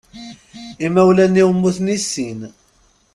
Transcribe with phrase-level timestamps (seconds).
[0.85, 2.39] Imawlan-iw mmuten i sin.